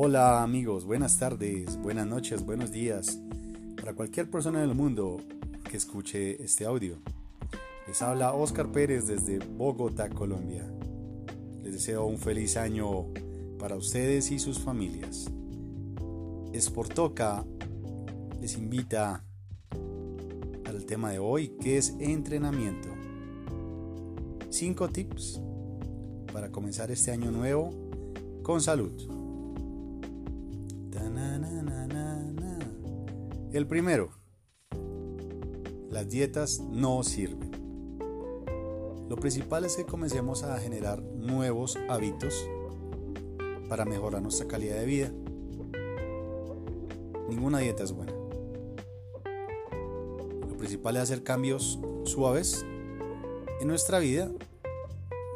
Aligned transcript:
Hola 0.00 0.44
amigos, 0.44 0.84
buenas 0.84 1.18
tardes, 1.18 1.76
buenas 1.82 2.06
noches, 2.06 2.46
buenos 2.46 2.70
días. 2.70 3.20
Para 3.80 3.94
cualquier 3.94 4.30
persona 4.30 4.60
del 4.60 4.72
mundo 4.72 5.16
que 5.68 5.76
escuche 5.76 6.40
este 6.40 6.64
audio. 6.64 6.98
Les 7.88 8.00
habla 8.00 8.32
Oscar 8.32 8.70
Pérez 8.70 9.08
desde 9.08 9.40
Bogotá, 9.40 10.08
Colombia. 10.08 10.64
Les 11.64 11.72
deseo 11.72 12.06
un 12.06 12.16
feliz 12.18 12.56
año 12.56 13.06
para 13.58 13.74
ustedes 13.74 14.30
y 14.30 14.38
sus 14.38 14.60
familias. 14.60 15.32
Sportoca 16.56 17.44
les 18.40 18.56
invita 18.56 19.24
al 20.64 20.86
tema 20.86 21.10
de 21.10 21.18
hoy 21.18 21.56
que 21.60 21.76
es 21.76 21.96
entrenamiento. 21.98 22.88
5 24.48 24.90
tips 24.90 25.40
para 26.32 26.52
comenzar 26.52 26.88
este 26.92 27.10
año 27.10 27.32
nuevo 27.32 27.72
con 28.44 28.60
salud. 28.60 29.17
El 33.58 33.66
primero, 33.66 34.10
las 35.90 36.08
dietas 36.08 36.60
no 36.60 37.02
sirven. 37.02 37.50
Lo 39.08 39.16
principal 39.16 39.64
es 39.64 39.74
que 39.76 39.84
comencemos 39.84 40.44
a 40.44 40.58
generar 40.58 41.02
nuevos 41.02 41.76
hábitos 41.88 42.48
para 43.68 43.84
mejorar 43.84 44.22
nuestra 44.22 44.46
calidad 44.46 44.76
de 44.76 44.84
vida. 44.86 45.12
Ninguna 47.28 47.58
dieta 47.58 47.82
es 47.82 47.92
buena. 47.92 48.12
Lo 50.48 50.56
principal 50.56 50.96
es 50.96 51.02
hacer 51.02 51.24
cambios 51.24 51.80
suaves 52.04 52.64
en 53.60 53.66
nuestra 53.66 53.98
vida 53.98 54.30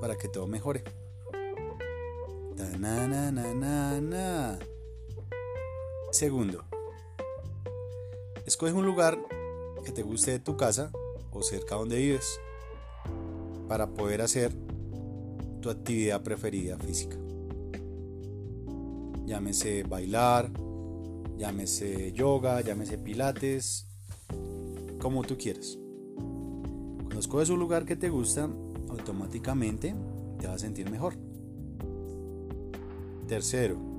para 0.00 0.16
que 0.16 0.28
todo 0.28 0.46
mejore. 0.46 0.84
Segundo, 6.16 6.64
escoge 8.46 8.72
un 8.72 8.86
lugar 8.86 9.18
que 9.84 9.92
te 9.92 10.02
guste 10.02 10.30
de 10.30 10.38
tu 10.38 10.56
casa 10.56 10.90
o 11.30 11.42
cerca 11.42 11.74
donde 11.74 11.98
vives 11.98 12.40
para 13.68 13.86
poder 13.86 14.22
hacer 14.22 14.50
tu 15.60 15.68
actividad 15.68 16.22
preferida 16.22 16.78
física. 16.78 17.18
Llámese 19.26 19.82
bailar, 19.82 20.50
llámese 21.36 22.12
yoga, 22.12 22.62
llámese 22.62 22.96
pilates, 22.96 23.86
como 24.98 25.22
tú 25.22 25.36
quieras. 25.36 25.78
Cuando 26.16 27.20
escoges 27.20 27.50
un 27.50 27.58
lugar 27.58 27.84
que 27.84 27.94
te 27.94 28.08
gusta, 28.08 28.48
automáticamente 28.88 29.94
te 30.38 30.46
vas 30.46 30.56
a 30.56 30.58
sentir 30.60 30.90
mejor. 30.90 31.12
Tercero, 33.28 33.95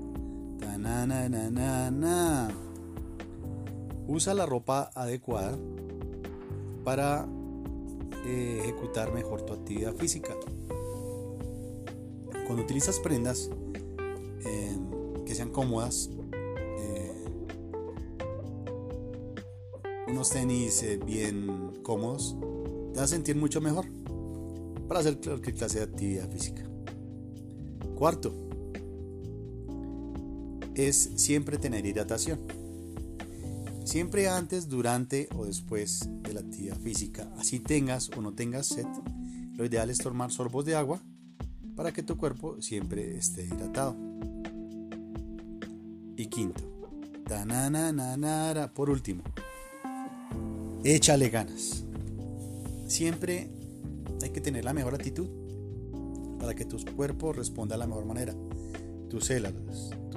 usa 4.08 4.33
la 4.33 4.45
ropa 4.45 4.89
adecuada 4.95 5.58
para 6.83 7.27
eh, 8.25 8.59
ejecutar 8.63 9.13
mejor 9.13 9.44
tu 9.44 9.53
actividad 9.53 9.94
física. 9.94 10.33
Cuando 12.45 12.63
utilizas 12.63 13.00
prendas 13.00 13.52
em, 14.45 15.23
que 15.25 15.35
sean 15.35 15.50
cómodas, 15.50 16.09
eh, 16.80 17.25
unos 20.08 20.30
tenis 20.30 20.81
eh, 20.83 20.97
bien 20.97 21.81
cómodos, 21.83 22.35
te 22.94 23.00
vas 23.00 23.11
a 23.11 23.16
sentir 23.16 23.35
mucho 23.35 23.59
mejor 23.61 23.85
para 24.88 25.02
hacer 25.02 25.19
cualquier 25.19 25.55
clase 25.55 25.80
de 25.80 25.85
actividad 25.85 26.30
física. 26.31 26.63
Cuarto, 27.95 28.47
es 30.78 31.09
siempre 31.16 31.58
tener 31.58 31.86
hidratación. 31.86 32.40
Siempre 33.84 34.28
antes, 34.29 34.69
durante 34.69 35.28
o 35.35 35.46
después 35.46 36.07
de 36.22 36.34
la 36.34 36.41
actividad 36.41 36.78
física. 36.78 37.28
Así 37.38 37.59
tengas 37.59 38.09
o 38.16 38.22
no 38.22 38.34
tengas 38.34 38.68
sed, 38.68 38.85
lo 39.56 39.66
ideal 39.66 39.90
es 39.90 39.97
tomar 39.97 40.31
sorbos 40.31 40.66
de 40.66 40.75
agua 40.75 41.01
para 41.75 41.91
que 41.91 42.03
tu 42.03 42.18
cuerpo 42.18 42.62
siempre 42.62 43.18
esté 43.18 43.46
hidratado. 43.46 43.96
Y 46.16 46.28
quinto, 46.28 46.63
por 48.74 48.90
último, 48.90 49.24
échale 50.84 51.30
ganas. 51.30 51.84
Siempre 52.88 53.50
hay 54.22 54.30
que 54.30 54.41
tener 54.41 54.63
la 54.63 54.74
mejor 54.74 54.96
actitud 54.96 55.28
para 56.40 56.53
que 56.53 56.66
tu 56.66 56.78
cuerpo 56.96 57.34
responda 57.34 57.75
de 57.75 57.80
la 57.80 57.88
mejor 57.88 58.06
manera. 58.06 58.35
Tus 59.09 59.25
células, 59.25 59.53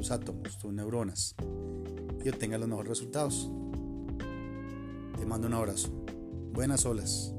tus 0.00 0.11
átomos, 0.12 0.56
tus 0.56 0.72
neuronas 0.72 1.34
y 2.25 2.28
obtenga 2.31 2.56
los 2.56 2.69
mejores 2.69 2.88
resultados. 2.88 3.50
Te 5.19 5.27
mando 5.27 5.47
un 5.47 5.55
abrazo. 5.55 5.91
Buenas 6.53 6.87
olas. 6.87 7.34